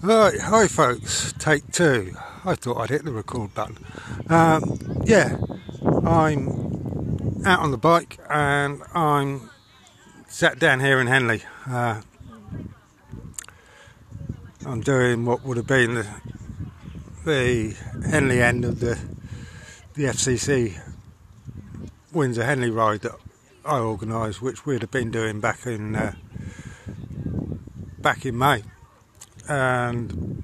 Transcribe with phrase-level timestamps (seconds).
[0.00, 2.14] Right, hi folks, take two.
[2.44, 3.84] I thought I'd hit the record button.
[4.28, 5.36] Um, yeah,
[6.04, 9.50] I'm out on the bike and I'm
[10.28, 11.42] sat down here in Henley.
[11.68, 12.02] Uh,
[14.64, 16.06] I'm doing what would have been the,
[17.24, 17.76] the
[18.08, 18.96] Henley end of the
[19.94, 20.80] the FCC
[22.12, 23.16] Windsor Henley ride that
[23.64, 26.14] I organised, which we'd have been doing back in uh,
[27.98, 28.62] back in May
[29.48, 30.42] and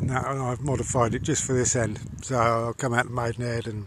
[0.00, 2.00] now I've modified it just for this end.
[2.22, 3.86] So I'll come out the Maidenhead and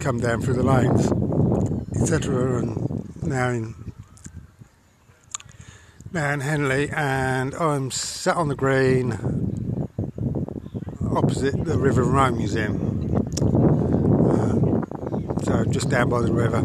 [0.00, 1.10] come down through the lanes,
[2.00, 2.58] etc.
[2.58, 3.92] And now in
[6.12, 9.12] now in Henley, and I'm sat on the green
[11.10, 13.24] opposite the River and Rowing Museum.
[14.28, 16.58] Uh, so just down by the river,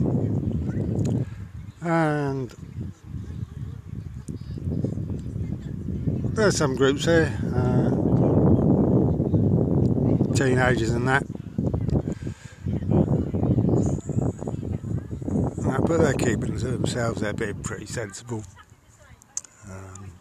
[1.81, 2.53] and
[6.41, 7.92] there's some groups here, uh,
[10.34, 11.23] teenagers and that.
[15.88, 18.44] But they're keeping to themselves, they're being pretty sensible.
[19.70, 20.14] Um,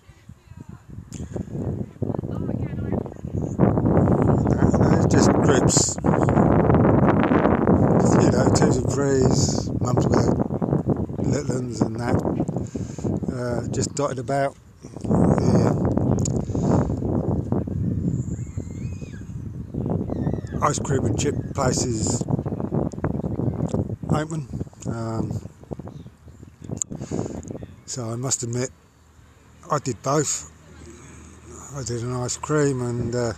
[5.09, 5.97] just groups,
[8.21, 10.29] you know, twos and threes, mums with
[11.27, 12.17] little ones and that,
[13.33, 14.55] uh, just dotted about.
[20.71, 22.23] Ice cream and chip places
[24.09, 24.47] open.
[24.87, 25.33] Um,
[27.87, 28.71] so I must admit,
[29.69, 30.49] I did both.
[31.75, 33.33] I did an ice cream and uh,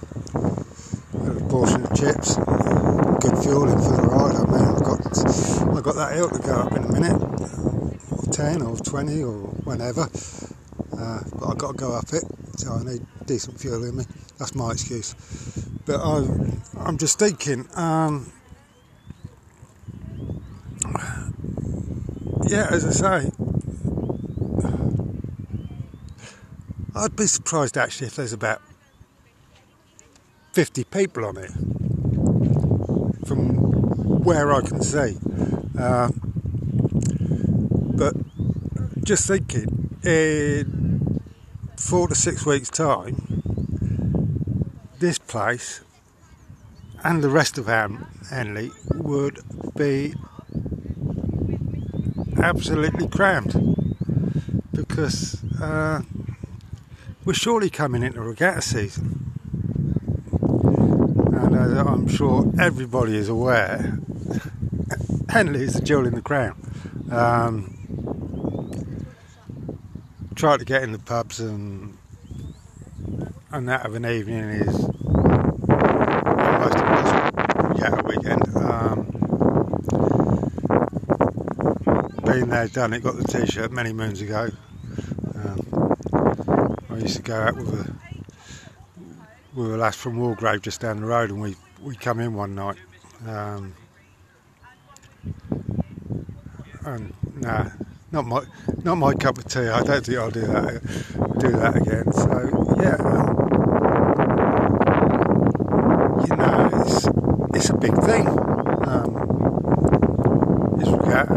[1.15, 2.37] a portion of chips.
[2.37, 4.37] Good fueling for the ride.
[4.37, 5.01] I mean, I've got
[5.79, 9.39] I got that hill to go up in a minute, or ten or twenty or
[9.65, 10.03] whenever.
[10.03, 12.25] Uh, but I've got to go up it,
[12.59, 14.05] so I need decent fuel in me.
[14.39, 15.15] That's my excuse.
[15.85, 16.25] But I,
[16.79, 18.33] I'm just thinking, um,
[22.47, 23.31] yeah, as I say,
[26.95, 28.63] I'd be surprised actually if there's about
[30.53, 31.51] 50 people on it
[33.27, 33.57] from
[34.23, 35.17] where I can see.
[35.79, 36.11] Uh,
[37.97, 38.15] but
[39.05, 41.21] just thinking, in
[41.77, 43.32] four to six weeks' time,
[45.03, 45.81] this place
[47.03, 49.41] and the rest of Henley would
[49.77, 50.15] be
[52.37, 53.53] absolutely crammed
[54.73, 56.03] because uh,
[57.25, 59.33] we're surely coming into regatta season.
[60.41, 63.99] And as I'm sure everybody is aware,
[65.31, 66.55] Henley is the jewel in the crown.
[67.11, 69.05] Um,
[70.37, 71.99] try to get in the pubs and
[73.53, 77.77] and that of an evening is almost impossible.
[77.79, 78.57] Yeah, a weekend.
[78.57, 79.07] Um,
[82.25, 84.49] been there, done it, got the t-shirt many moons ago.
[85.35, 85.97] Um,
[86.89, 87.95] I used to go out with a
[89.55, 92.55] with a lass from Wargrave just down the road, and we we come in one
[92.55, 92.77] night.
[93.27, 93.75] Um,
[96.85, 97.69] and nah,
[98.13, 98.45] not my
[98.83, 99.69] not my cup of tea.
[99.69, 100.83] I don't think I'll do that
[101.39, 102.13] do that again.
[102.13, 103.43] So yeah, um,
[106.29, 107.07] you know, it's
[107.55, 108.29] it's a big thing.
[108.29, 109.11] Um,
[110.79, 111.35] it's regatta.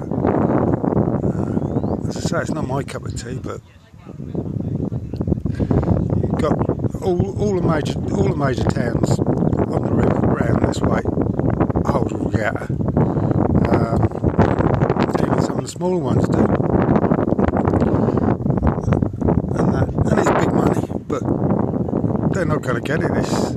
[1.23, 3.61] Uh, as I say, it's not my cup of tea, but
[5.57, 6.53] you've got
[7.01, 11.01] all all the major all the major towns on the river around this way
[11.91, 12.66] hold a regatta.
[13.72, 14.06] Um,
[15.23, 16.39] even some of the smaller ones do.
[19.57, 21.23] And that, and it's big money, but
[22.33, 23.56] they're not going to get it this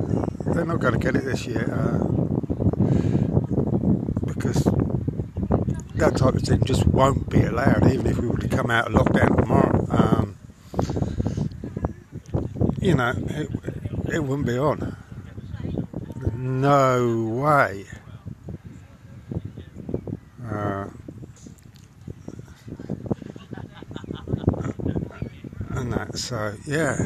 [0.54, 2.17] they're not going to get it this year uh,
[4.38, 4.62] because
[5.94, 8.86] that type of thing just won't be allowed, even if we were to come out
[8.86, 9.86] of lockdown tomorrow.
[9.90, 10.36] Um,
[12.80, 13.50] you know, it,
[14.14, 14.96] it wouldn't be on.
[16.34, 17.86] No way.
[20.48, 20.86] Uh,
[25.70, 26.96] and that, so yeah.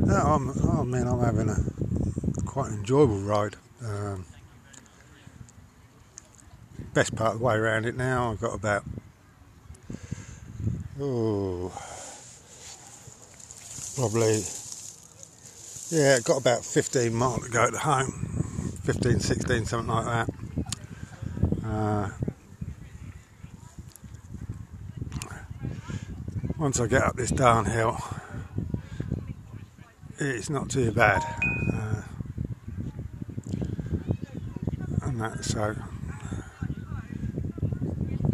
[0.00, 3.56] No, I'm, oh man, I'm having a quite an enjoyable ride.
[3.84, 4.24] Um,
[6.96, 8.32] best part of the way around it now.
[8.32, 8.82] I've got about
[10.98, 11.70] oh
[13.96, 14.42] probably
[15.90, 18.72] yeah, got about 15 miles to go to home.
[18.82, 20.28] 15, 16, something like that.
[21.66, 22.08] Uh,
[26.56, 27.98] once I get up this downhill,
[30.18, 31.22] it's not too bad.
[31.74, 32.02] Uh,
[35.02, 35.76] and that, so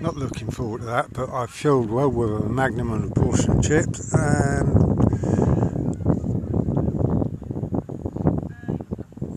[0.02, 3.58] not looking forward to that, but I filled well with a magnum and a portion
[3.58, 4.12] of chips,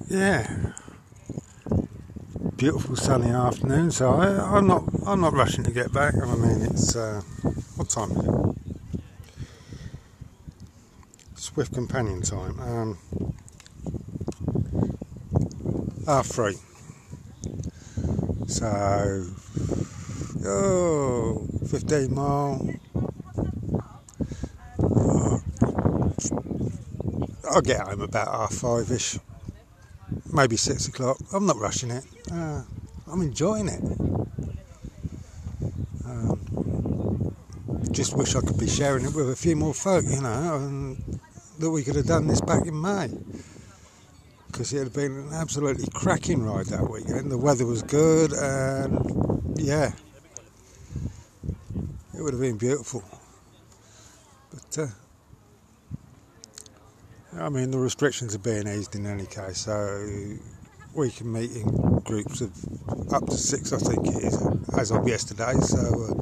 [0.10, 0.72] yeah,
[2.58, 3.92] beautiful sunny afternoon.
[3.92, 6.16] So I, am not I'm not rushing to get back.
[6.16, 7.22] I mean, it's uh,
[7.76, 9.02] what time is it?
[11.36, 12.60] Swift companion time.
[12.60, 12.98] Um,
[16.08, 16.58] half three.
[18.48, 19.26] So,
[20.46, 22.70] oh, 15 mile.
[24.80, 25.40] Uh,
[27.50, 29.18] I'll get home about half five ish,
[30.32, 31.18] maybe six o'clock.
[31.34, 32.06] I'm not rushing it.
[32.32, 32.64] Uh,
[33.08, 33.82] I'm enjoying it.
[36.06, 37.36] Um,
[37.92, 41.20] just wish I could be sharing it with a few more folk, you know, and
[41.60, 43.10] that we could have done this back in May.
[44.48, 47.32] Because it had been an absolutely cracking ride that weekend.
[47.32, 49.92] The weather was good, and yeah,
[52.18, 53.04] it would have been beautiful.
[54.52, 54.88] But uh,
[57.38, 60.08] I mean, the restrictions are being eased in any case, so
[60.94, 62.52] we can meet in groups of
[63.14, 64.48] up to six, I think it is,
[64.78, 65.54] as of yesterday.
[65.60, 66.16] So,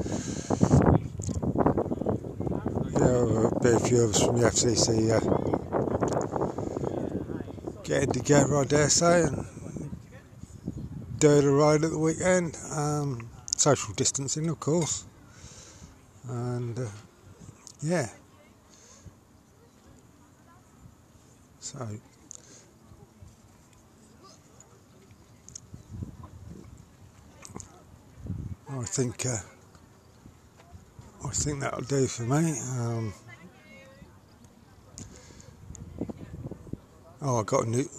[2.95, 5.19] uh, be a few of us from the FCC uh,
[7.83, 9.45] getting together, I dare say, and
[11.19, 12.57] doing a ride at the weekend.
[12.71, 15.05] Um, social distancing, of course,
[16.29, 16.87] and uh,
[17.81, 18.09] yeah.
[21.59, 21.87] So
[28.69, 29.37] I think uh,
[31.25, 32.57] I think that'll do for me.
[32.71, 33.13] Um,
[37.21, 37.89] oh, I got a new.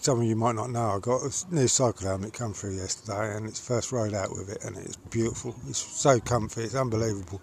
[0.00, 0.90] Some of you might not know.
[0.90, 4.48] I got a new cycle helmet come through yesterday, and it's first rode out with
[4.48, 5.54] it, and it's beautiful.
[5.68, 6.62] It's so comfy.
[6.62, 7.40] It's unbelievable.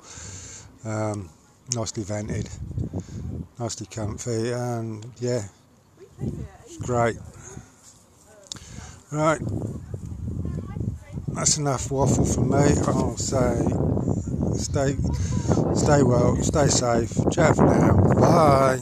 [0.83, 1.29] Um,
[1.75, 2.49] nicely vented,
[3.59, 5.43] nicely comfy, and yeah,
[6.19, 7.17] it's great.
[9.11, 9.41] Right
[11.37, 12.57] that's enough waffle from me.
[12.87, 13.61] I'll say
[14.57, 14.95] stay
[15.75, 17.13] stay well, stay safe.
[17.31, 18.13] Ciao for now.
[18.19, 18.79] Bye.